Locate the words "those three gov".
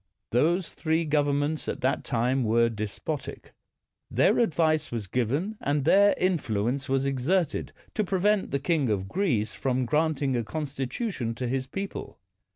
0.31-1.27